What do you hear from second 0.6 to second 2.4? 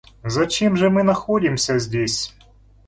же мы находимся здесь?